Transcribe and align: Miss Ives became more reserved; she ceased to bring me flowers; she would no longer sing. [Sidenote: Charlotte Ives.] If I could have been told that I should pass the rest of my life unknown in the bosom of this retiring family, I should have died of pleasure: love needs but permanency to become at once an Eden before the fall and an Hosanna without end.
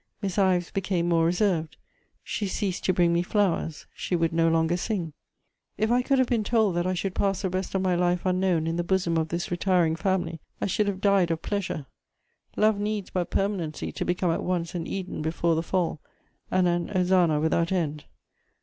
Miss 0.19 0.39
Ives 0.39 0.71
became 0.71 1.07
more 1.07 1.27
reserved; 1.27 1.77
she 2.23 2.47
ceased 2.47 2.83
to 2.85 2.91
bring 2.93 3.13
me 3.13 3.21
flowers; 3.21 3.85
she 3.93 4.15
would 4.15 4.33
no 4.33 4.47
longer 4.49 4.75
sing. 4.75 5.13
[Sidenote: 5.13 5.13
Charlotte 5.13 5.75
Ives.] 5.75 5.83
If 5.83 5.91
I 5.91 6.01
could 6.07 6.17
have 6.17 6.27
been 6.27 6.43
told 6.43 6.75
that 6.75 6.87
I 6.87 6.93
should 6.95 7.13
pass 7.13 7.41
the 7.43 7.51
rest 7.51 7.75
of 7.75 7.83
my 7.83 7.93
life 7.93 8.25
unknown 8.25 8.65
in 8.65 8.77
the 8.77 8.83
bosom 8.83 9.15
of 9.19 9.27
this 9.27 9.51
retiring 9.51 9.95
family, 9.95 10.39
I 10.59 10.65
should 10.65 10.87
have 10.87 11.01
died 11.01 11.29
of 11.29 11.43
pleasure: 11.43 11.85
love 12.57 12.79
needs 12.79 13.11
but 13.11 13.29
permanency 13.29 13.91
to 13.91 14.03
become 14.03 14.31
at 14.31 14.41
once 14.41 14.73
an 14.73 14.87
Eden 14.87 15.21
before 15.21 15.53
the 15.53 15.61
fall 15.61 15.99
and 16.49 16.67
an 16.67 16.87
Hosanna 16.87 17.39
without 17.39 17.71
end. 17.71 18.05